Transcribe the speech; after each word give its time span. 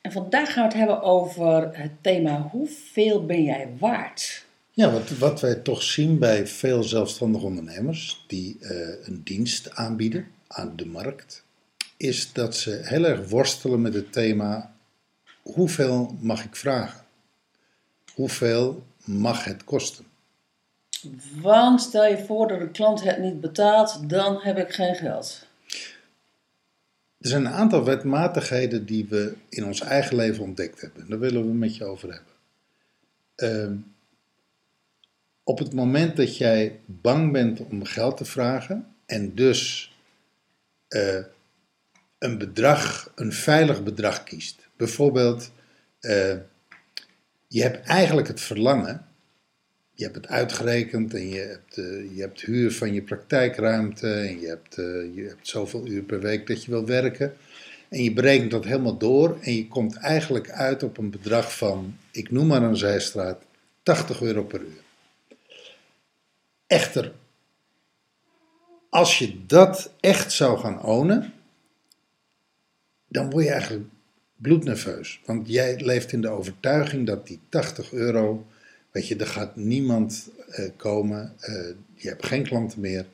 En 0.00 0.12
vandaag 0.12 0.52
gaan 0.52 0.62
we 0.62 0.68
het 0.68 0.78
hebben 0.78 1.02
over 1.02 1.76
het 1.76 1.92
thema 2.00 2.48
hoeveel 2.50 3.26
ben 3.26 3.42
jij 3.42 3.68
waard? 3.78 4.46
Ja, 4.70 4.90
wat, 4.90 5.10
wat 5.10 5.40
wij 5.40 5.54
toch 5.54 5.82
zien 5.82 6.18
bij 6.18 6.46
veel 6.46 6.82
zelfstandige 6.82 7.44
ondernemers 7.44 8.24
die 8.26 8.56
eh, 8.60 9.06
een 9.06 9.20
dienst 9.24 9.70
aanbieden 9.74 10.26
aan 10.48 10.72
de 10.76 10.86
markt, 10.86 11.44
is 11.96 12.32
dat 12.32 12.56
ze 12.56 12.80
heel 12.82 13.04
erg 13.04 13.28
worstelen 13.28 13.82
met 13.82 13.94
het 13.94 14.12
thema 14.12 14.72
hoeveel 15.42 16.16
mag 16.20 16.44
ik 16.44 16.56
vragen? 16.56 17.04
Hoeveel 18.14 18.82
mag 19.04 19.44
het 19.44 19.64
kosten? 19.64 20.04
Want 21.40 21.80
stel 21.80 22.06
je 22.06 22.24
voor 22.24 22.48
dat 22.48 22.60
de 22.60 22.70
klant 22.70 23.02
het 23.02 23.18
niet 23.18 23.40
betaalt, 23.40 24.08
dan 24.10 24.38
heb 24.40 24.58
ik 24.58 24.72
geen 24.72 24.94
geld. 24.94 25.46
Er 27.20 27.28
zijn 27.28 27.44
een 27.44 27.52
aantal 27.52 27.84
wetmatigheden 27.84 28.86
die 28.86 29.06
we 29.08 29.34
in 29.48 29.64
ons 29.64 29.80
eigen 29.80 30.16
leven 30.16 30.44
ontdekt 30.44 30.80
hebben. 30.80 31.08
Daar 31.08 31.18
willen 31.18 31.46
we 31.46 31.54
met 31.54 31.76
je 31.76 31.84
over 31.84 32.12
hebben. 32.12 32.32
Ehm, 33.34 33.76
op 35.42 35.58
het 35.58 35.72
moment 35.72 36.16
dat 36.16 36.36
jij 36.36 36.80
bang 36.86 37.32
bent 37.32 37.60
om 37.60 37.84
geld 37.84 38.16
te 38.16 38.24
vragen 38.24 38.94
en 39.06 39.34
dus 39.34 39.92
eh, 40.88 41.24
een 42.18 42.38
bedrag, 42.38 43.12
een 43.14 43.32
veilig 43.32 43.82
bedrag 43.82 44.24
kiest. 44.24 44.68
Bijvoorbeeld, 44.76 45.50
eh, 46.00 46.36
je 47.46 47.62
hebt 47.62 47.86
eigenlijk 47.86 48.28
het 48.28 48.40
verlangen, 48.40 49.06
je 49.98 50.04
hebt 50.04 50.16
het 50.16 50.26
uitgerekend 50.26 51.14
en 51.14 51.28
je 51.28 51.38
hebt, 51.38 51.78
eh, 51.78 52.16
je 52.16 52.20
hebt 52.20 52.40
huur 52.40 52.72
van 52.72 52.94
je 52.94 53.02
praktijkruimte 53.02 54.12
en 54.12 54.40
je 54.40 54.46
hebt, 54.46 54.78
eh, 54.78 54.84
je 55.14 55.24
hebt 55.28 55.48
zoveel 55.48 55.86
uur 55.86 56.02
per 56.02 56.20
week 56.20 56.46
dat 56.46 56.64
je 56.64 56.70
wil 56.70 56.86
werken. 56.86 57.36
En 57.88 58.02
je 58.02 58.12
berekent 58.12 58.50
dat 58.50 58.64
helemaal 58.64 58.98
door 58.98 59.38
en 59.40 59.54
je 59.54 59.68
komt 59.68 59.96
eigenlijk 59.96 60.50
uit 60.50 60.82
op 60.82 60.98
een 60.98 61.10
bedrag 61.10 61.56
van, 61.56 61.96
ik 62.10 62.30
noem 62.30 62.46
maar 62.46 62.62
een 62.62 62.76
zijstraat, 62.76 63.42
80 63.82 64.22
euro 64.22 64.42
per 64.42 64.60
uur. 64.60 64.82
Echter, 66.66 67.12
als 68.90 69.18
je 69.18 69.46
dat 69.46 69.92
echt 70.00 70.32
zou 70.32 70.58
gaan 70.58 70.82
ownen, 70.82 71.32
dan 73.08 73.30
word 73.30 73.44
je 73.44 73.50
eigenlijk 73.50 73.84
bloednerveus. 74.36 75.20
Want 75.24 75.48
jij 75.48 75.80
leeft 75.80 76.12
in 76.12 76.20
de 76.20 76.28
overtuiging 76.28 77.06
dat 77.06 77.26
die 77.26 77.40
80 77.48 77.92
euro, 77.92 78.46
weet 78.90 79.08
je, 79.08 79.16
er 79.16 79.26
gaat 79.26 79.56
niemand 79.56 80.28
eh, 80.50 80.64
komen, 80.76 81.34
eh, 81.40 81.54
je 81.94 82.08
hebt 82.08 82.26
geen 82.26 82.42
klanten 82.42 82.80
meer 82.80 83.06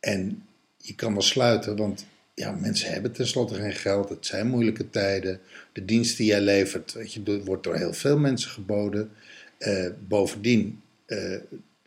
en 0.00 0.42
je 0.76 0.94
kan 0.94 1.12
wel 1.12 1.22
sluiten, 1.22 1.76
want 1.76 2.06
ja, 2.34 2.50
mensen 2.52 2.92
hebben 2.92 3.12
tenslotte 3.12 3.54
geen 3.54 3.72
geld, 3.72 4.08
het 4.08 4.26
zijn 4.26 4.46
moeilijke 4.46 4.90
tijden, 4.90 5.40
de 5.72 5.84
dienst 5.84 6.16
die 6.16 6.26
jij 6.26 6.40
levert, 6.40 6.92
weet 6.92 7.12
je, 7.12 7.42
wordt 7.44 7.64
door 7.64 7.76
heel 7.76 7.92
veel 7.92 8.18
mensen 8.18 8.50
geboden. 8.50 9.10
Eh, 9.58 9.86
bovendien, 10.08 10.80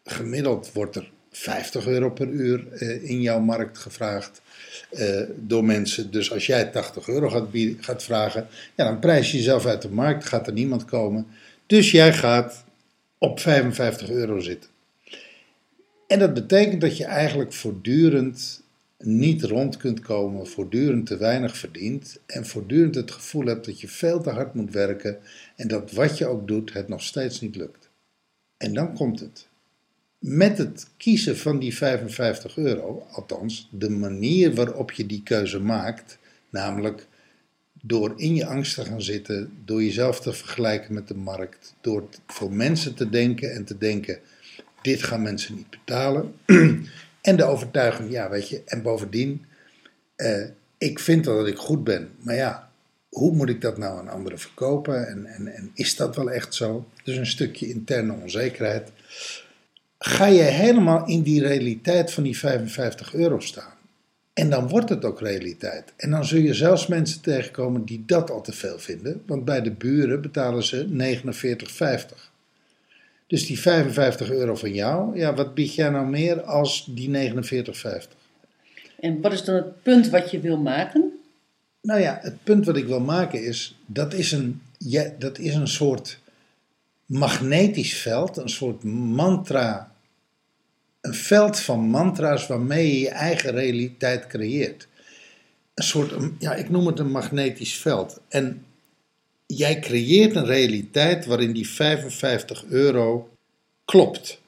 gemiddeld 0.04 0.72
wordt 0.74 0.96
er 0.96 1.12
50 1.32 1.88
euro 1.88 2.10
per 2.10 2.28
uur 2.28 2.82
in 3.04 3.22
jouw 3.22 3.40
markt 3.40 3.78
gevraagd 3.78 4.42
door 5.36 5.64
mensen. 5.64 6.12
Dus 6.12 6.32
als 6.32 6.46
jij 6.46 6.66
80 6.66 7.08
euro 7.08 7.30
gaat, 7.30 7.48
gaat 7.80 8.04
vragen, 8.04 8.48
ja, 8.76 8.84
dan 8.84 9.00
prijs 9.00 9.32
je 9.32 9.38
jezelf 9.38 9.66
uit 9.66 9.82
de 9.82 9.90
markt, 9.90 10.26
gaat 10.26 10.48
er 10.48 10.54
niemand 10.54 10.86
komen. 10.86 11.28
Dus 11.66 11.92
jij 11.92 12.14
gaat 12.14 12.64
op 13.20 13.40
55 13.40 14.10
euro 14.10 14.40
zitten. 14.40 14.70
En 16.08 16.20
dat 16.20 16.34
betekent 16.34 16.82
dat 16.82 16.98
je 16.98 17.06
eigenlijk 17.06 17.54
voortdurend 17.54 18.64
niet 18.98 19.44
rond 19.44 19.78
kunt 19.78 20.00
komen, 20.00 20.48
voortdurend 20.48 21.06
te 21.06 21.18
weinig 21.18 21.58
verdient 21.58 22.20
en 22.26 22.46
voortdurend 22.46 22.96
het 22.96 23.12
gevoel 23.12 23.46
hebt 23.46 23.66
dat 23.66 23.82
je 23.82 23.88
veel 23.88 24.22
te 24.22 24.30
hard 24.30 24.54
moet 24.54 24.72
werken 24.72 25.20
en 25.56 25.68
dat 25.68 25.92
wat 25.92 26.18
je 26.18 26.26
ook 26.26 26.48
doet 26.48 26.74
het 26.74 26.88
nog 26.88 27.04
steeds 27.04 27.42
niet 27.42 27.56
lukt. 27.56 27.90
En 28.58 28.74
dan 28.74 28.94
komt 28.94 29.20
het. 29.20 29.48
Met 30.20 30.58
het 30.58 30.88
kiezen 30.98 31.38
van 31.38 31.60
die 31.60 31.76
55 31.76 32.58
euro, 32.58 33.06
althans 33.12 33.70
de 33.72 33.90
manier 33.90 34.54
waarop 34.54 34.92
je 34.92 35.06
die 35.06 35.24
keuze 35.24 35.60
maakt, 35.60 36.18
namelijk 36.50 37.08
door 37.82 38.14
in 38.16 38.36
je 38.36 38.46
angst 38.46 38.76
te 38.76 38.86
gaan 38.86 39.02
zitten, 39.02 39.52
door 39.66 39.84
jezelf 39.84 40.20
te 40.20 40.34
vergelijken 40.34 40.94
met 40.94 41.08
de 41.08 41.16
markt, 41.16 41.76
door 41.82 42.10
voor 42.28 42.54
mensen 42.54 42.94
te 42.96 43.10
denken 43.10 43.54
en 43.54 43.66
te 43.66 43.78
denken: 43.78 44.20
dit 44.82 45.04
gaan 45.04 45.22
mensen 45.22 45.56
niet 45.56 45.70
betalen. 45.70 46.34
en 47.22 47.36
de 47.36 47.44
overtuiging, 47.44 48.12
ja, 48.12 48.30
weet 48.30 48.50
je, 48.50 48.62
en 48.66 48.82
bovendien, 48.82 49.46
eh, 50.16 50.44
ik 50.78 51.00
vind 51.00 51.26
wel 51.26 51.38
dat 51.38 51.48
ik 51.48 51.58
goed 51.58 51.84
ben, 51.84 52.10
maar 52.20 52.36
ja, 52.36 52.70
hoe 53.10 53.36
moet 53.36 53.50
ik 53.50 53.62
dat 53.62 53.78
nou 53.78 54.00
aan 54.00 54.10
anderen 54.10 54.40
verkopen 54.40 55.08
en, 55.08 55.26
en, 55.26 55.48
en 55.48 55.72
is 55.74 55.96
dat 55.96 56.16
wel 56.16 56.32
echt 56.32 56.54
zo? 56.56 56.88
Dus 57.04 57.18
een 57.18 57.28
stukje 57.28 57.70
interne 57.70 58.14
onzekerheid. 58.14 58.92
Ga 60.00 60.26
je 60.26 60.42
helemaal 60.42 61.08
in 61.08 61.22
die 61.22 61.42
realiteit 61.42 62.12
van 62.12 62.24
die 62.24 62.38
55 62.38 63.14
euro 63.14 63.40
staan? 63.40 63.74
En 64.40 64.50
dan 64.50 64.68
wordt 64.68 64.90
het 64.90 65.06
ook 65.06 65.20
realiteit. 65.20 65.94
En 65.98 66.10
dan 66.10 66.26
zul 66.26 66.40
je 66.40 66.54
zelfs 66.54 66.88
mensen 66.88 67.22
tegenkomen 67.22 67.86
die 67.86 68.04
dat 68.06 68.32
al 68.32 68.42
te 68.42 68.52
veel 68.52 68.80
vinden. 68.80 69.22
Want 69.26 69.46
bij 69.46 69.62
de 69.62 69.72
buren 69.72 70.22
betalen 70.22 70.64
ze 70.64 70.88
49,50. 72.14 72.30
Dus 73.28 73.46
die 73.46 73.60
55 73.60 74.32
euro 74.32 74.56
van 74.56 74.74
jou, 74.74 75.18
ja, 75.18 75.34
wat 75.34 75.54
bied 75.54 75.76
jij 75.76 75.90
nou 75.90 76.10
meer 76.10 76.42
als 76.42 76.86
die 76.90 77.32
49,50? 77.34 77.40
En 79.00 79.22
wat 79.22 79.34
is 79.34 79.44
dan 79.44 79.56
het 79.56 79.84
punt 79.84 80.10
wat 80.10 80.32
je 80.32 80.40
wil 80.40 80.58
maken? 80.58 81.20
Nou 81.82 82.00
ja, 82.02 82.20
het 82.22 82.44
punt 82.44 82.66
wat 82.66 82.78
ik 82.78 82.88
wil 82.88 83.00
maken 83.00 83.44
is, 83.44 83.80
dat 83.86 84.14
is 84.14 84.32
een, 84.32 84.62
ja, 84.78 85.12
dat 85.18 85.38
is 85.38 85.56
een 85.56 85.68
soort 85.68 86.20
magnetisch 87.06 87.98
veld, 87.98 88.38
een 88.38 88.50
soort 88.50 88.84
mantra, 88.84 89.89
een 91.02 91.14
veld 91.14 91.60
van 91.60 91.80
mantra's 91.80 92.48
waarmee 92.48 92.88
je 92.88 93.00
je 93.00 93.10
eigen 93.10 93.52
realiteit 93.52 94.28
creëert. 94.28 94.88
Een 95.74 95.84
soort, 95.84 96.14
ja, 96.40 96.54
ik 96.56 96.70
noem 96.70 96.88
het 96.88 97.00
een 97.00 97.12
magnetisch 97.12 97.78
veld. 97.78 98.22
En 98.30 98.66
jij 99.46 99.80
creëert 99.80 100.36
een 100.36 100.46
realiteit 100.46 101.26
waarin 101.26 101.52
die 101.52 101.70
55 101.70 102.66
euro 102.66 103.30
klopt. 103.86 104.42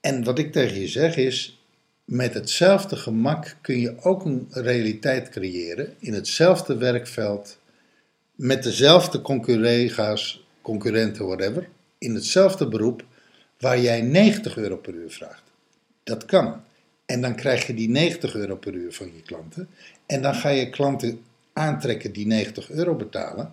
En 0.00 0.24
wat 0.24 0.38
ik 0.38 0.52
tegen 0.52 0.80
je 0.80 0.88
zeg 0.88 1.16
is, 1.16 1.60
met 2.04 2.34
hetzelfde 2.34 2.96
gemak 2.96 3.56
kun 3.60 3.80
je 3.80 3.94
ook 4.02 4.24
een 4.24 4.48
realiteit 4.50 5.28
creëren 5.28 5.94
in 5.98 6.12
hetzelfde 6.12 6.76
werkveld, 6.76 7.58
met 8.34 8.62
dezelfde 8.62 9.20
conculega's, 9.20 10.44
concurrenten, 10.62 11.26
whatever, 11.26 11.68
in 11.98 12.14
hetzelfde 12.14 12.68
beroep, 12.68 13.04
waar 13.58 13.80
jij 13.80 14.00
90 14.00 14.56
euro 14.56 14.76
per 14.76 14.94
uur 14.94 15.10
vraagt. 15.10 15.49
Dat 16.02 16.24
kan. 16.24 16.60
En 17.06 17.20
dan 17.20 17.34
krijg 17.34 17.66
je 17.66 17.74
die 17.74 17.88
90 17.88 18.34
euro 18.34 18.56
per 18.56 18.74
uur 18.74 18.92
van 18.92 19.06
je 19.06 19.22
klanten. 19.22 19.68
En 20.06 20.22
dan 20.22 20.34
ga 20.34 20.48
je 20.48 20.70
klanten 20.70 21.22
aantrekken 21.52 22.12
die 22.12 22.26
90 22.26 22.70
euro 22.70 22.94
betalen. 22.94 23.52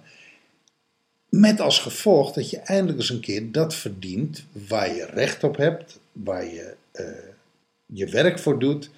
Met 1.30 1.60
als 1.60 1.80
gevolg 1.80 2.32
dat 2.32 2.50
je 2.50 2.58
eindelijk 2.58 2.98
eens 2.98 3.10
een 3.10 3.20
keer 3.20 3.52
dat 3.52 3.76
verdient 3.76 4.46
waar 4.68 4.96
je 4.96 5.06
recht 5.06 5.44
op 5.44 5.58
hebt, 5.58 6.00
waar 6.12 6.46
je 6.46 6.76
eh, 6.92 7.06
je 7.86 8.10
werk 8.10 8.40
voor 8.40 8.60
doet. 8.60 8.90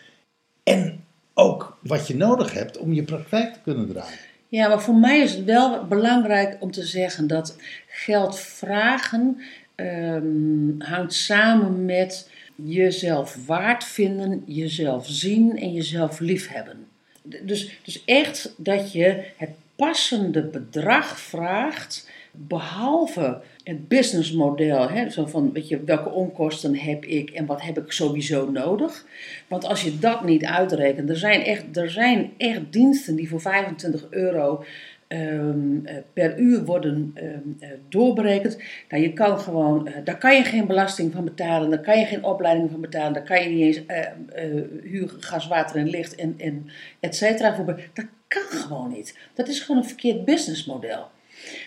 En 0.64 1.04
ook 1.34 1.78
wat 1.82 2.08
je 2.08 2.16
nodig 2.16 2.54
hebt 2.54 2.78
om 2.78 2.94
je 2.94 3.04
praktijk 3.04 3.54
te 3.54 3.60
kunnen 3.64 3.88
draaien. 3.88 4.20
Ja, 4.48 4.68
maar 4.68 4.82
voor 4.82 4.96
mij 4.96 5.20
is 5.20 5.34
het 5.34 5.44
wel 5.44 5.88
belangrijk 5.88 6.58
om 6.60 6.72
te 6.72 6.86
zeggen 6.86 7.28
dat 7.28 7.56
geld 7.88 8.40
vragen 8.40 9.42
ehm, 9.76 10.80
hangt 10.80 11.14
samen 11.14 11.86
met 11.86 12.30
jezelf 12.64 13.38
waard 13.46 13.84
vinden, 13.84 14.44
jezelf 14.46 15.08
zien 15.08 15.58
en 15.58 15.74
jezelf 15.74 16.20
liefhebben. 16.20 16.88
Dus, 17.24 17.80
dus 17.84 18.06
echt 18.06 18.54
dat 18.58 18.92
je 18.92 19.24
het 19.38 19.50
passende 19.76 20.44
bedrag 20.44 21.20
vraagt, 21.20 22.10
behalve 22.32 23.42
het 23.64 23.88
businessmodel. 23.88 24.90
Hè, 24.90 25.10
zo 25.10 25.26
van, 25.26 25.52
weet 25.52 25.68
je, 25.68 25.84
welke 25.84 26.10
onkosten 26.10 26.76
heb 26.76 27.06
ik 27.06 27.30
en 27.30 27.46
wat 27.46 27.62
heb 27.62 27.78
ik 27.78 27.92
sowieso 27.92 28.52
nodig? 28.52 29.06
Want 29.48 29.66
als 29.66 29.82
je 29.82 30.00
dat 30.00 30.24
niet 30.24 30.46
uitrekent, 30.46 31.10
er 31.10 31.18
zijn 31.18 31.44
echt, 31.44 31.78
er 31.78 31.92
zijn 31.92 32.32
echt 32.38 32.62
diensten 32.70 33.16
die 33.16 33.30
voor 33.30 33.42
25 33.42 34.06
euro 34.10 34.64
ehm, 35.10 35.86
eh, 35.86 35.96
per 36.14 36.40
uur 36.40 36.66
worden 36.66 37.12
eh, 37.14 37.70
doorberekend. 37.90 38.58
Nou, 38.90 39.04
je 39.04 39.14
kan 39.14 39.40
gewoon, 39.40 39.88
eh, 39.88 39.94
daar 40.04 40.18
kan 40.18 40.36
je 40.36 40.44
geen 40.44 40.68
belasting 40.68 41.14
van 41.14 41.24
betalen, 41.24 41.70
daar 41.70 41.82
kan 41.82 42.00
je 42.00 42.06
geen 42.06 42.24
opleiding 42.24 42.72
van 42.72 42.82
betalen, 42.82 43.14
daar 43.14 43.24
kan 43.24 43.44
je 43.44 43.50
niet 43.50 43.62
eens 43.62 43.86
eh, 43.86 44.62
huur, 44.84 45.10
gas, 45.20 45.48
water 45.48 45.76
en 45.76 45.90
licht 45.90 46.16
en, 46.16 46.34
en 46.38 46.70
et 47.00 47.16
cetera 47.16 47.66
Dat 47.94 48.06
kan 48.28 48.42
gewoon 48.42 48.92
niet. 48.92 49.18
Dat 49.34 49.48
is 49.48 49.60
gewoon 49.60 49.82
een 49.82 49.88
verkeerd 49.88 50.26
businessmodel. 50.26 51.08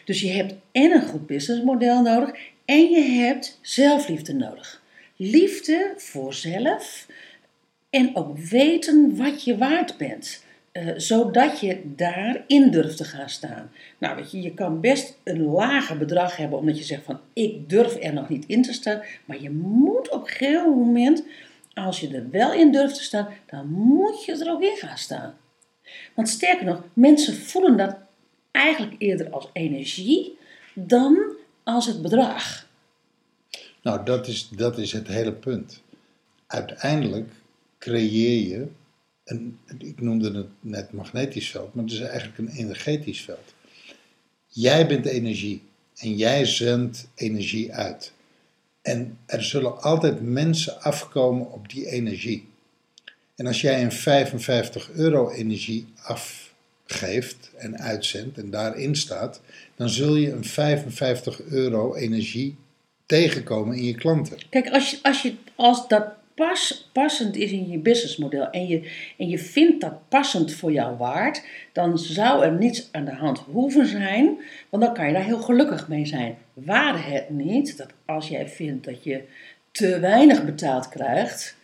Dus 0.05 0.21
je 0.21 0.31
hebt 0.31 0.55
en 0.73 0.91
een 0.91 1.03
goed 1.03 1.27
businessmodel 1.27 2.03
nodig 2.03 2.35
en 2.65 2.91
je 2.91 3.03
hebt 3.03 3.59
zelfliefde 3.61 4.35
nodig. 4.35 4.83
Liefde 5.17 5.93
voor 5.97 6.35
zelf 6.35 7.06
en 7.91 8.17
ook 8.17 8.39
weten 8.39 9.17
wat 9.17 9.44
je 9.44 9.56
waard 9.56 9.97
bent. 9.97 10.44
Eh, 10.72 10.88
zodat 10.96 11.60
je 11.60 11.82
daarin 11.96 12.70
durft 12.70 12.96
te 12.96 13.04
gaan 13.04 13.28
staan. 13.28 13.70
Nou, 13.98 14.16
weet 14.16 14.30
je, 14.30 14.42
je 14.42 14.54
kan 14.54 14.80
best 14.80 15.19
een 15.24 15.42
lager 15.42 15.98
bedrag 15.98 16.36
hebben 16.36 16.58
omdat 16.58 16.78
je 16.78 16.84
zegt 16.84 17.04
van 17.04 17.20
ik 17.32 17.69
durf 17.69 18.02
er 18.02 18.12
nog 18.12 18.28
niet 18.28 18.46
in 18.46 18.62
te 18.62 18.72
staan. 18.72 19.02
Maar 19.24 19.42
je 19.42 19.50
moet 19.50 20.10
op 20.10 20.22
een 20.22 20.28
gegeven 20.28 20.70
moment, 20.70 21.24
als 21.74 22.00
je 22.00 22.14
er 22.16 22.30
wel 22.30 22.52
in 22.52 22.72
durft 22.72 22.94
te 22.94 23.02
staan, 23.02 23.28
dan 23.46 23.69
moet 23.69 24.24
je 24.24 24.44
er 24.44 24.50
ook 24.50 24.62
in 24.62 24.76
gaan 24.76 24.98
staan. 24.98 25.34
Want 26.14 26.28
sterker 26.28 26.66
nog, 26.66 26.84
mensen 26.92 27.34
voelen 27.34 27.76
dat 27.76 27.96
eigenlijk 28.50 28.94
eerder 28.98 29.30
als 29.30 29.48
energie 29.52 30.38
dan 30.74 31.36
als 31.62 31.86
het 31.86 32.02
bedrag. 32.02 32.66
Nou, 33.82 34.04
dat 34.04 34.28
is, 34.28 34.48
dat 34.48 34.78
is 34.78 34.92
het 34.92 35.08
hele 35.08 35.32
punt. 35.32 35.82
Uiteindelijk 36.46 37.30
creëer 37.78 38.48
je, 38.48 38.69
ik 39.78 40.00
noemde 40.00 40.32
het 40.32 40.48
net 40.60 40.92
magnetisch 40.92 41.50
veld, 41.50 41.74
maar 41.74 41.84
het 41.84 41.92
is 41.92 42.00
eigenlijk 42.00 42.38
een 42.38 42.56
energetisch 42.56 43.20
veld. 43.20 43.54
Jij 44.46 44.86
bent 44.86 45.06
energie 45.06 45.62
en 45.96 46.16
jij 46.16 46.44
zendt 46.44 47.08
energie 47.14 47.72
uit. 47.72 48.12
En 48.82 49.19
er 49.26 49.42
zullen 49.44 49.82
altijd 49.82 50.22
mensen 50.22 50.82
afkomen 50.82 51.52
op 51.52 51.69
die 51.69 51.86
energie. 51.86 52.48
En 53.36 53.46
als 53.46 53.60
jij 53.60 53.82
een 53.82 53.92
55 53.92 54.90
euro 54.90 55.30
energie 55.30 55.86
afgeeft 56.02 57.50
en 57.56 57.78
uitzendt 57.78 58.38
en 58.38 58.50
daarin 58.50 58.96
staat, 58.96 59.40
dan 59.76 59.88
zul 59.88 60.16
je 60.16 60.32
een 60.32 60.44
55 60.44 61.42
euro 61.42 61.94
energie 61.94 62.56
tegenkomen 63.06 63.76
in 63.76 63.84
je 63.84 63.94
klanten. 63.94 64.38
Kijk, 64.50 64.70
als, 64.70 64.90
je, 64.90 64.98
als, 65.02 65.22
je, 65.22 65.34
als 65.54 65.88
dat 65.88 66.04
pas, 66.34 66.90
passend 66.93 67.37
is 67.37 67.52
in 67.52 67.69
je 67.70 67.79
businessmodel 67.79 68.50
en 68.50 68.67
je, 68.67 68.90
en 69.19 69.29
je 69.29 69.38
vindt 69.38 69.81
dat 69.81 70.08
passend 70.08 70.52
voor 70.52 70.73
jou 70.73 70.96
waard, 70.96 71.44
dan 71.73 71.99
zou 71.99 72.44
er 72.44 72.52
niets 72.52 72.88
aan 72.93 73.05
de 73.05 73.14
hand 73.14 73.38
hoeven 73.38 73.87
zijn, 73.87 74.37
want 74.69 74.82
dan 74.82 74.94
kan 74.94 75.06
je 75.06 75.12
daar 75.12 75.25
heel 75.25 75.43
gelukkig 75.43 75.88
mee 75.88 76.06
zijn. 76.06 76.37
Waar 76.52 77.11
het 77.11 77.31
niet, 77.31 77.76
dat 77.76 77.93
als 78.05 78.29
jij 78.29 78.49
vindt 78.49 78.84
dat 78.84 79.05
je 79.05 79.23
te 79.70 79.99
weinig 79.99 80.44
betaald 80.44 80.88
krijgt, 80.88 81.56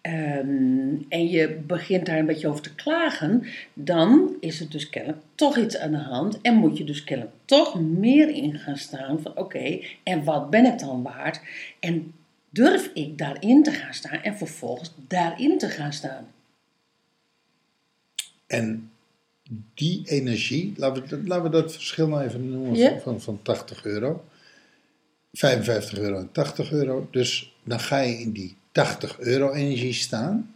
ehm, 0.00 0.94
en 1.08 1.28
je 1.28 1.60
begint 1.66 2.06
daar 2.06 2.18
een 2.18 2.26
beetje 2.26 2.48
over 2.48 2.62
te 2.62 2.74
klagen, 2.74 3.44
dan 3.74 4.36
is 4.40 4.60
er 4.60 4.70
dus 4.70 4.90
kennelijk 4.90 5.22
toch 5.34 5.58
iets 5.58 5.78
aan 5.78 5.92
de 5.92 5.98
hand 5.98 6.40
en 6.40 6.54
moet 6.54 6.78
je 6.78 6.84
dus 6.84 7.04
kennelijk 7.04 7.36
toch 7.44 7.80
meer 7.80 8.28
in 8.28 8.58
gaan 8.58 8.76
staan 8.76 9.20
van 9.20 9.36
oké, 9.36 9.80
en 10.02 10.24
wat 10.24 10.50
ben 10.50 10.64
ik 10.64 10.78
dan 10.78 11.02
waard? 11.02 11.40
En 11.80 12.12
durf 12.54 12.90
ik 12.94 13.18
daarin 13.18 13.62
te 13.62 13.70
gaan 13.72 13.94
staan 13.94 14.20
en 14.22 14.36
vervolgens 14.36 14.92
daarin 15.08 15.58
te 15.58 15.68
gaan 15.68 15.92
staan? 15.92 16.26
En 18.46 18.90
die 19.74 20.02
energie, 20.08 20.72
laten 20.76 21.02
we, 21.02 21.08
dat- 21.08 21.26
laten 21.28 21.44
we 21.44 21.50
dat 21.50 21.72
verschil 21.72 22.08
nou 22.08 22.24
even 22.24 22.50
noemen 22.50 22.76
van, 23.00 23.20
van 23.20 23.42
80 23.42 23.84
euro. 23.84 24.24
55 25.32 25.98
euro 25.98 26.18
en 26.18 26.32
80 26.32 26.72
euro. 26.72 27.08
Dus 27.10 27.54
dan 27.64 27.80
ga 27.80 27.98
je 27.98 28.18
in 28.20 28.32
die 28.32 28.56
80 28.72 29.18
euro 29.18 29.52
energie 29.52 29.92
staan. 29.92 30.54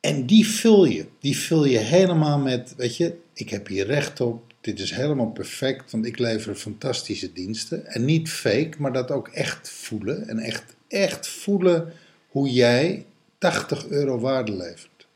En 0.00 0.26
die 0.26 0.46
vul 0.48 0.84
je. 0.84 1.06
Die 1.20 1.38
vul 1.38 1.64
je 1.64 1.78
helemaal 1.78 2.38
met, 2.38 2.74
weet 2.76 2.96
je, 2.96 3.18
ik 3.32 3.50
heb 3.50 3.66
hier 3.66 3.86
recht 3.86 4.20
op. 4.20 4.54
Dit 4.66 4.80
is 4.80 4.90
helemaal 4.90 5.30
perfect, 5.30 5.90
want 5.90 6.06
ik 6.06 6.18
lever 6.18 6.54
fantastische 6.54 7.32
diensten. 7.32 7.86
En 7.86 8.04
niet 8.04 8.30
fake, 8.30 8.72
maar 8.78 8.92
dat 8.92 9.10
ook 9.10 9.28
echt 9.28 9.68
voelen. 9.68 10.28
En 10.28 10.38
echt, 10.38 10.64
echt 10.88 11.28
voelen 11.28 11.92
hoe 12.28 12.50
jij 12.50 13.06
80 13.38 13.86
euro 13.88 14.18
waarde 14.18 14.52
levert. 14.52 15.06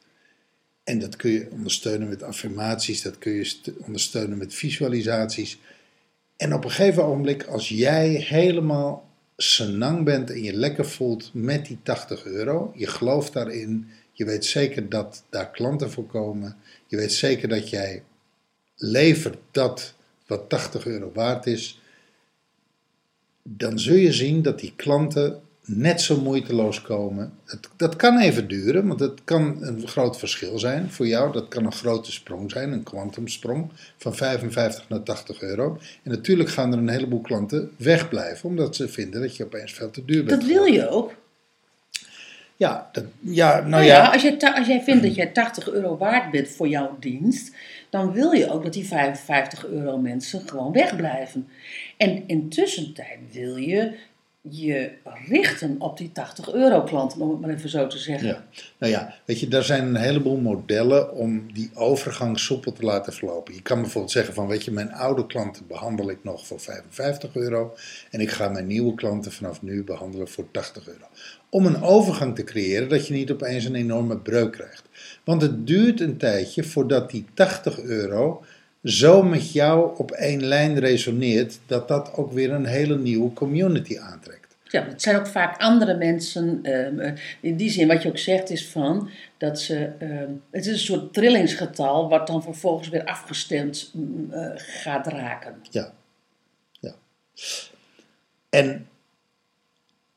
En 0.84 0.98
dat 0.98 1.16
kun 1.16 1.30
je 1.30 1.48
ondersteunen 1.50 2.08
met 2.08 2.22
affirmaties, 2.22 3.02
dat 3.02 3.18
kun 3.18 3.32
je 3.32 3.44
st- 3.44 3.70
ondersteunen 3.78 4.38
met 4.38 4.54
visualisaties. 4.54 5.58
En 6.36 6.54
op 6.54 6.64
een 6.64 6.70
gegeven 6.70 7.04
ogenblik, 7.04 7.44
als 7.44 7.68
jij 7.68 8.08
helemaal 8.08 9.08
senang 9.36 10.04
bent 10.04 10.30
en 10.30 10.42
je 10.42 10.52
lekker 10.52 10.86
voelt 10.86 11.30
met 11.32 11.66
die 11.66 11.78
80 11.82 12.24
euro, 12.24 12.72
je 12.76 12.86
gelooft 12.86 13.32
daarin, 13.32 13.88
je 14.12 14.24
weet 14.24 14.44
zeker 14.44 14.88
dat 14.88 15.24
daar 15.30 15.50
klanten 15.50 15.90
voor 15.90 16.06
komen, 16.06 16.56
je 16.86 16.96
weet 16.96 17.12
zeker 17.12 17.48
dat 17.48 17.70
jij 17.70 18.02
levert 18.82 19.36
dat 19.50 19.94
wat 20.26 20.48
80 20.48 20.86
euro 20.86 21.10
waard 21.14 21.46
is, 21.46 21.80
dan 23.42 23.78
zul 23.78 23.96
je 23.96 24.12
zien 24.12 24.42
dat 24.42 24.60
die 24.60 24.72
klanten 24.76 25.40
net 25.64 26.00
zo 26.00 26.20
moeiteloos 26.20 26.82
komen. 26.82 27.32
Het, 27.44 27.68
dat 27.76 27.96
kan 27.96 28.18
even 28.18 28.48
duren, 28.48 28.86
want 28.86 29.00
het 29.00 29.24
kan 29.24 29.56
een 29.60 29.88
groot 29.88 30.18
verschil 30.18 30.58
zijn 30.58 30.90
voor 30.90 31.06
jou. 31.06 31.32
Dat 31.32 31.48
kan 31.48 31.64
een 31.64 31.72
grote 31.72 32.12
sprong 32.12 32.50
zijn, 32.50 32.72
een 32.72 32.82
kwantumsprong 32.82 33.70
van 33.96 34.14
55 34.14 34.88
naar 34.88 35.02
80 35.02 35.42
euro. 35.42 35.78
En 36.02 36.10
natuurlijk 36.10 36.48
gaan 36.48 36.72
er 36.72 36.78
een 36.78 36.88
heleboel 36.88 37.20
klanten 37.20 37.70
wegblijven, 37.76 38.48
omdat 38.48 38.76
ze 38.76 38.88
vinden 38.88 39.20
dat 39.20 39.36
je 39.36 39.44
opeens 39.44 39.72
veel 39.72 39.90
te 39.90 40.04
duur 40.04 40.24
bent. 40.24 40.40
Dat 40.40 40.50
wil 40.50 40.64
je 40.64 40.88
ook. 40.88 41.12
Ja, 42.60 42.88
dat, 42.92 43.04
ja 43.20 43.58
nou 43.58 43.68
Nou 43.70 43.82
ja. 43.82 43.96
ja, 43.96 44.12
als, 44.12 44.22
jij 44.22 44.38
als 44.54 44.66
jij 44.66 44.82
vindt 44.82 45.02
dat 45.02 45.14
jij 45.14 45.26
80 45.26 45.68
euro 45.68 45.96
waard 45.96 46.30
bent 46.30 46.48
voor 46.48 46.68
jouw 46.68 46.96
dienst, 46.98 47.54
dan 47.90 48.12
wil 48.12 48.32
je 48.32 48.50
ook 48.50 48.62
dat 48.62 48.72
die 48.72 48.86
55 48.86 49.66
euro 49.66 49.98
mensen 49.98 50.48
gewoon 50.48 50.72
wegblijven. 50.72 51.48
En 51.96 52.22
intussen 52.26 52.94
tijd 52.94 53.18
wil 53.32 53.56
je 53.56 53.98
je 54.42 54.90
richten 55.28 55.76
op 55.78 55.98
die 55.98 56.12
80 56.12 56.52
euro 56.52 56.82
klanten, 56.82 57.20
om 57.20 57.30
het 57.30 57.40
maar 57.40 57.50
even 57.50 57.68
zo 57.68 57.86
te 57.86 57.98
zeggen. 57.98 58.28
Ja. 58.28 58.44
Nou 58.78 58.92
ja, 58.92 59.14
weet 59.24 59.40
je, 59.40 59.48
daar 59.48 59.64
zijn 59.64 59.86
een 59.86 59.96
heleboel 59.96 60.36
modellen 60.36 61.12
om 61.12 61.52
die 61.52 61.70
overgang 61.74 62.38
soepel 62.38 62.72
te 62.72 62.82
laten 62.82 63.12
verlopen. 63.12 63.54
Je 63.54 63.62
kan 63.62 63.80
bijvoorbeeld 63.80 64.12
zeggen 64.12 64.34
van, 64.34 64.46
weet 64.46 64.64
je, 64.64 64.70
mijn 64.70 64.92
oude 64.92 65.26
klanten 65.26 65.66
behandel 65.66 66.10
ik 66.10 66.18
nog 66.22 66.46
voor 66.46 66.60
55 66.60 67.34
euro 67.34 67.74
en 68.10 68.20
ik 68.20 68.30
ga 68.30 68.48
mijn 68.48 68.66
nieuwe 68.66 68.94
klanten 68.94 69.32
vanaf 69.32 69.62
nu 69.62 69.84
behandelen 69.84 70.28
voor 70.28 70.50
80 70.50 70.88
euro. 70.88 71.06
Om 71.50 71.66
een 71.66 71.82
overgang 71.82 72.34
te 72.34 72.44
creëren 72.44 72.88
dat 72.88 73.06
je 73.06 73.14
niet 73.14 73.30
opeens 73.30 73.64
een 73.64 73.74
enorme 73.74 74.16
breuk 74.18 74.52
krijgt. 74.52 74.82
Want 75.24 75.42
het 75.42 75.66
duurt 75.66 76.00
een 76.00 76.16
tijdje 76.16 76.64
voordat 76.64 77.10
die 77.10 77.26
80 77.34 77.80
euro 77.80 78.44
zo 78.84 79.22
met 79.22 79.52
jou 79.52 79.98
op 79.98 80.10
één 80.10 80.44
lijn 80.44 80.78
resoneert, 80.78 81.58
dat 81.66 81.88
dat 81.88 82.14
ook 82.14 82.32
weer 82.32 82.52
een 82.52 82.66
hele 82.66 82.98
nieuwe 82.98 83.32
community 83.32 83.98
aantrekt. 83.98 84.56
Ja, 84.64 84.84
het 84.84 85.02
zijn 85.02 85.16
ook 85.16 85.26
vaak 85.26 85.60
andere 85.60 85.96
mensen. 85.96 86.58
ehm, 86.62 86.98
eh, 86.98 87.12
in 87.40 87.56
die 87.56 87.70
zin, 87.70 87.88
wat 87.88 88.02
je 88.02 88.08
ook 88.08 88.18
zegt, 88.18 88.50
is 88.50 88.68
van 88.68 89.10
dat 89.38 89.60
ze. 89.60 89.90
ehm, 89.98 90.30
het 90.50 90.66
is 90.66 90.72
een 90.72 90.78
soort 90.78 91.12
trillingsgetal, 91.12 92.08
wat 92.08 92.26
dan 92.26 92.42
vervolgens 92.42 92.88
weer 92.88 93.04
afgestemd 93.04 93.90
mm, 93.94 94.32
eh, 94.32 94.50
gaat 94.56 95.06
raken. 95.06 95.54
Ja. 95.70 95.92
ja. 96.80 96.94
En 98.48 98.86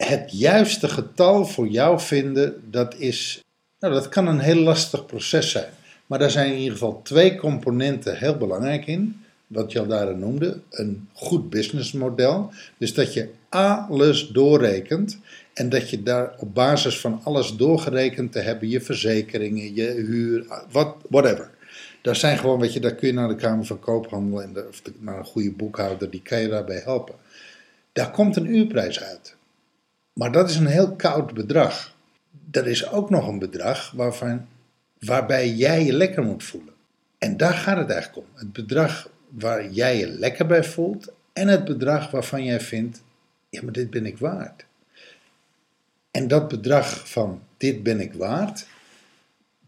het 0.03 0.31
juiste 0.39 0.87
getal 0.87 1.45
voor 1.45 1.67
jou 1.67 1.99
vinden, 1.99 2.61
dat 2.69 2.95
is. 2.97 3.41
Nou, 3.79 3.93
dat 3.93 4.09
kan 4.09 4.27
een 4.27 4.39
heel 4.39 4.55
lastig 4.55 5.05
proces 5.05 5.51
zijn. 5.51 5.69
Maar 6.07 6.19
daar 6.19 6.31
zijn 6.31 6.51
in 6.51 6.57
ieder 6.57 6.71
geval 6.71 7.01
twee 7.03 7.35
componenten 7.35 8.17
heel 8.17 8.37
belangrijk 8.37 8.87
in. 8.87 9.21
Wat 9.47 9.71
je 9.71 9.79
al 9.79 9.87
daar 9.87 10.17
noemde, 10.17 10.59
een 10.69 11.07
goed 11.13 11.49
businessmodel. 11.49 12.51
Dus 12.77 12.93
dat 12.93 13.13
je 13.13 13.29
alles 13.49 14.27
doorrekent 14.27 15.19
en 15.53 15.69
dat 15.69 15.89
je 15.89 16.03
daar 16.03 16.33
op 16.37 16.53
basis 16.53 16.99
van 16.99 17.21
alles 17.23 17.55
doorgerekend 17.55 18.31
te 18.31 18.39
hebben, 18.39 18.69
je 18.69 18.81
verzekeringen, 18.81 19.75
je 19.75 19.85
huur, 19.91 20.45
wat, 20.71 20.95
whatever. 21.09 21.49
Daar 22.01 22.15
zijn 22.15 22.37
gewoon, 22.37 22.59
weet 22.59 22.73
je, 22.73 22.79
daar 22.79 22.95
kun 22.95 23.07
je 23.07 23.13
naar 23.13 23.27
de 23.27 23.35
Kamer 23.35 23.65
van 23.65 23.79
Koophandel 23.79 24.41
en 24.41 24.67
of 24.69 24.81
de- 24.81 24.91
naar 24.99 25.17
een 25.17 25.25
goede 25.25 25.51
boekhouder, 25.51 26.09
die 26.09 26.21
kan 26.21 26.39
je 26.41 26.47
daarbij 26.47 26.81
helpen. 26.83 27.15
Daar 27.91 28.11
komt 28.11 28.35
een 28.35 28.55
uurprijs 28.55 29.01
uit. 29.01 29.35
Maar 30.13 30.31
dat 30.31 30.49
is 30.49 30.55
een 30.55 30.65
heel 30.65 30.95
koud 30.95 31.33
bedrag. 31.33 31.95
Er 32.51 32.67
is 32.67 32.89
ook 32.89 33.09
nog 33.09 33.27
een 33.27 33.39
bedrag 33.39 33.91
waarvan, 33.91 34.47
waarbij 34.99 35.49
jij 35.49 35.85
je 35.85 35.93
lekker 35.93 36.23
moet 36.23 36.43
voelen. 36.43 36.73
En 37.17 37.37
daar 37.37 37.53
gaat 37.53 37.77
het 37.77 37.89
eigenlijk 37.89 38.27
om. 38.27 38.33
Het 38.33 38.53
bedrag 38.53 39.09
waar 39.29 39.69
jij 39.69 39.97
je 39.97 40.07
lekker 40.07 40.45
bij 40.45 40.63
voelt 40.63 41.11
en 41.33 41.47
het 41.47 41.65
bedrag 41.65 42.11
waarvan 42.11 42.43
jij 42.43 42.59
vindt, 42.59 43.03
ja 43.49 43.63
maar 43.63 43.73
dit 43.73 43.89
ben 43.89 44.05
ik 44.05 44.17
waard. 44.17 44.65
En 46.11 46.27
dat 46.27 46.47
bedrag 46.47 47.09
van 47.09 47.41
dit 47.57 47.83
ben 47.83 47.99
ik 47.99 48.13
waard, 48.13 48.65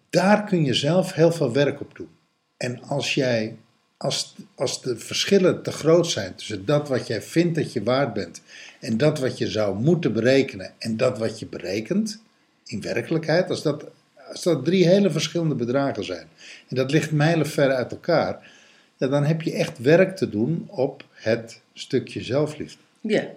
daar 0.10 0.44
kun 0.44 0.64
je 0.64 0.74
zelf 0.74 1.14
heel 1.14 1.32
veel 1.32 1.54
werk 1.54 1.82
op 1.82 1.96
doen. 1.96 2.10
En 2.58 2.84
als 2.84 3.14
jij, 3.14 3.56
als, 3.98 4.36
als 4.56 4.82
de 4.82 4.98
verschillen 4.98 5.64
te 5.64 5.72
groot 5.72 6.08
zijn 6.08 6.36
tussen 6.36 6.66
dat 6.66 6.88
wat 6.88 7.08
jij 7.08 7.22
vindt 7.22 7.56
dat 7.56 7.74
je 7.74 7.84
waard 7.84 8.14
bent 8.14 8.42
en 8.80 8.98
dat 8.98 9.20
wat 9.20 9.38
je 9.38 9.48
zou 9.48 9.80
moeten 9.80 10.14
berekenen 10.14 10.74
en 10.78 10.98
dat 10.98 11.18
wat 11.18 11.40
je 11.40 11.46
berekent, 11.46 12.22
in 12.66 12.82
werkelijkheid, 12.82 13.50
als 13.50 13.62
dat, 13.62 13.86
als 14.30 14.44
dat 14.44 14.66
drie 14.66 14.88
hele 14.88 15.12
verschillende 15.12 15.56
bedragen 15.56 16.04
zijn 16.04 16.28
en 16.68 16.76
dat 16.76 16.92
ligt 16.92 17.12
mijlenver 17.12 17.74
uit 17.74 17.92
elkaar, 17.92 18.52
ja, 18.98 19.08
dan 19.08 19.26
heb 19.26 19.42
je 19.42 19.54
echt 19.54 19.80
werk 19.80 20.16
te 20.16 20.30
doen 20.30 20.68
op 20.70 21.04
het 21.14 21.62
stukje 21.74 22.24
zelfliefde. 22.24 22.82
Ja, 23.02 23.28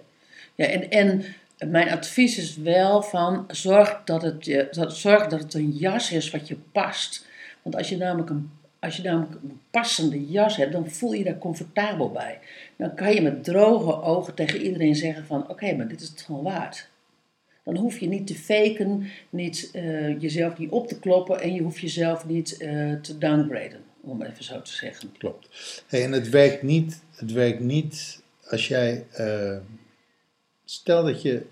ja 0.55 0.65
en, 0.65 0.89
en 0.89 1.25
mijn 1.69 1.89
advies 1.89 2.37
is 2.37 2.57
wel 2.57 3.01
van 3.01 3.45
zorg 3.47 4.01
dat, 4.05 4.21
het, 4.21 4.67
dat, 4.71 4.97
zorg 4.97 5.27
dat 5.27 5.39
het 5.39 5.53
een 5.53 5.71
jas 5.71 6.11
is 6.11 6.29
wat 6.29 6.47
je 6.47 6.57
past. 6.71 7.25
Want 7.61 7.75
als 7.75 7.89
je 7.89 7.97
namelijk 7.97 8.29
een, 8.29 8.51
als 8.79 8.95
je 8.97 9.03
namelijk 9.03 9.33
een 9.43 9.59
passende 9.71 10.25
jas 10.29 10.55
hebt, 10.57 10.71
dan 10.71 10.89
voel 10.89 11.13
je 11.13 11.23
daar 11.23 11.37
comfortabel 11.37 12.11
bij. 12.11 12.39
Dan 12.75 12.95
kan 12.95 13.13
je 13.13 13.21
met 13.21 13.43
droge 13.43 14.01
ogen 14.01 14.33
tegen 14.35 14.61
iedereen 14.61 14.95
zeggen 14.95 15.25
van 15.25 15.49
oké, 15.49 15.75
maar 15.75 15.87
dit 15.87 16.01
is 16.01 16.09
het 16.09 16.21
gewoon 16.21 16.43
waard. 16.43 16.89
Dan 17.63 17.77
hoef 17.77 17.99
je 17.99 18.07
niet 18.07 18.27
te 18.27 18.35
faken, 18.35 19.07
niet, 19.29 19.69
eh, 19.73 20.21
jezelf 20.21 20.57
niet 20.57 20.69
op 20.69 20.87
te 20.87 20.99
kloppen 20.99 21.41
en 21.41 21.53
je 21.53 21.61
hoeft 21.61 21.79
jezelf 21.79 22.25
niet 22.25 22.57
eh, 22.57 22.93
te 22.93 23.17
downgraden, 23.17 23.81
om 24.01 24.21
even 24.21 24.43
zo 24.43 24.61
te 24.61 24.71
zeggen. 24.71 25.11
Klopt. 25.17 25.83
En 25.89 26.11
het 26.11 26.29
werkt 26.29 26.63
niet, 26.63 27.01
het 27.15 27.31
werkt 27.31 27.59
niet 27.59 28.21
als 28.47 28.67
jij, 28.67 29.05
eh, 29.11 29.57
stel 30.65 31.03
dat 31.03 31.21
je 31.21 31.45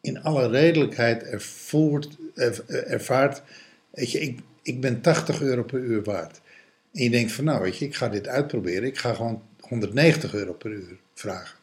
in 0.00 0.22
alle 0.22 0.48
redelijkheid 0.48 1.22
ervoert, 1.22 2.16
er- 2.34 2.68
ervaart, 2.68 3.42
weet 3.90 4.10
je, 4.10 4.20
ik, 4.20 4.40
ik 4.66 4.80
ben 4.80 5.00
80 5.00 5.40
euro 5.40 5.62
per 5.62 5.78
uur 5.78 6.02
waard. 6.02 6.40
En 6.92 7.02
je 7.02 7.10
denkt 7.10 7.32
van 7.32 7.44
nou, 7.44 7.62
weet 7.62 7.78
je, 7.78 7.84
ik 7.84 7.94
ga 7.94 8.08
dit 8.08 8.28
uitproberen, 8.28 8.84
ik 8.84 8.98
ga 8.98 9.14
gewoon 9.14 9.42
190 9.60 10.34
euro 10.34 10.52
per 10.52 10.70
uur 10.70 10.96
vragen. 11.14 11.58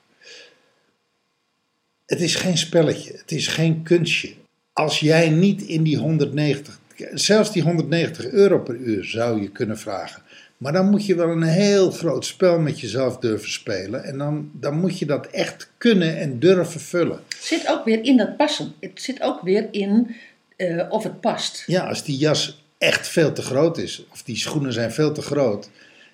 Het 2.05 2.21
is 2.21 2.35
geen 2.35 2.57
spelletje, 2.57 3.11
het 3.11 3.31
is 3.31 3.47
geen 3.47 3.83
kunstje. 3.83 4.33
Als 4.73 4.99
jij 4.99 5.29
niet 5.29 5.61
in 5.61 5.83
die 5.83 5.97
190, 5.97 6.79
zelfs 7.13 7.51
die 7.51 7.61
190 7.61 8.25
euro 8.29 8.59
per 8.59 8.75
uur 8.75 9.03
zou 9.03 9.41
je 9.41 9.51
kunnen 9.51 9.77
vragen. 9.77 10.21
Maar 10.57 10.73
dan 10.73 10.89
moet 10.89 11.05
je 11.05 11.15
wel 11.15 11.29
een 11.29 11.43
heel 11.43 11.91
groot 11.91 12.25
spel 12.25 12.59
met 12.59 12.79
jezelf 12.79 13.17
durven 13.17 13.51
spelen. 13.51 14.03
En 14.03 14.17
dan, 14.17 14.51
dan 14.53 14.79
moet 14.79 14.99
je 14.99 15.05
dat 15.05 15.27
echt 15.27 15.71
kunnen 15.77 16.17
en 16.17 16.39
durven 16.39 16.81
vullen. 16.81 17.19
Het 17.27 17.43
zit 17.43 17.67
ook 17.67 17.85
weer 17.85 18.03
in 18.03 18.17
dat 18.17 18.37
passen. 18.37 18.73
Het 18.79 19.01
zit 19.01 19.21
ook 19.21 19.41
weer 19.41 19.67
in 19.71 20.15
eh, 20.55 20.85
of 20.89 21.03
het 21.03 21.21
past. 21.21 21.63
Ja, 21.65 21.87
als 21.87 22.03
die 22.03 22.17
jas 22.17 22.62
echt 22.83 23.07
veel 23.07 23.33
te 23.33 23.41
groot 23.41 23.77
is, 23.77 24.05
of 24.11 24.23
die 24.23 24.35
schoenen 24.35 24.73
zijn 24.73 24.91
veel 24.91 25.11
te 25.11 25.21
groot, 25.21 25.69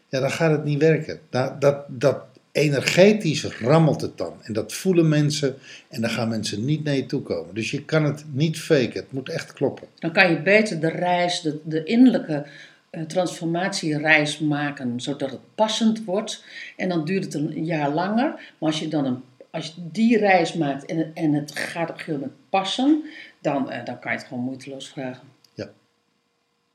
ja, 0.10 0.20
dan 0.20 0.32
gaat 0.32 0.52
het 0.52 0.64
niet 0.64 0.80
werken. 0.80 1.20
Dat, 1.30 1.62
dat, 1.62 1.86
dat 1.88 2.22
energetisch 2.52 3.44
rammelt 3.44 4.02
het 4.02 4.18
dan. 4.18 4.34
En 4.42 4.54
dat 4.54 4.74
voelen 4.74 5.08
mensen 5.08 5.56
en 5.90 6.02
dan 6.02 6.10
gaan 6.10 6.30
mensen 6.30 6.66
niet 6.66 6.84
naar 6.84 6.96
je 6.96 7.06
toe 7.06 7.22
komen. 7.22 7.56
Dus 7.56 7.72
je 7.72 7.86
kan 7.86 8.04
het 8.04 8.26
niet 8.32 8.60
faken, 8.60 9.00
het 9.00 9.12
moet 9.12 9.30
echt 9.30 9.54
kloppen. 9.54 9.88
Dan 10.00 10.12
kan 10.12 10.30
je 10.30 10.42
beter 10.42 10.80
de 10.80 10.90
reis, 10.90 11.42
de, 11.42 11.60
de 11.64 11.84
innerlijke 11.84 12.46
eh, 12.90 13.02
transformatiereis 13.02 14.40
maken, 14.40 15.02
zodat 15.02 15.32
het 15.32 15.56
passend 15.56 16.04
wordt. 16.04 16.44
En 16.78 16.90
dan 16.90 17.06
duurt 17.06 17.24
het 17.24 17.34
een 17.34 17.66
jaar 17.66 17.90
langer. 17.90 18.34
Maar 18.58 18.70
als 18.70 18.80
je 18.80 18.88
dan 18.88 19.06
een, 19.06 19.22
als 19.52 19.76
die 19.78 20.18
reis 20.18 20.54
maakt 20.54 20.86
en, 20.86 21.12
en 21.14 21.34
het 21.34 21.56
gaat 21.56 21.90
op 21.90 21.96
een 21.96 22.04
gegeven 22.04 22.36
passen, 22.50 23.04
dan, 23.42 23.72
eh, 23.72 23.86
dan 23.86 24.00
kan 24.00 24.12
je 24.12 24.18
het 24.18 24.28
gewoon 24.28 24.44
moeiteloos 24.44 24.90
vragen. 24.90 25.39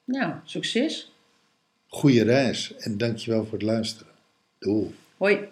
Nou, 0.05 0.35
succes. 0.45 1.13
Goeie 1.87 2.23
reis 2.23 2.75
en 2.77 2.99
dankjewel 2.99 3.45
voor 3.45 3.53
het 3.53 3.63
luisteren. 3.63 4.13
Doei. 4.59 4.95
Hoi. 5.17 5.49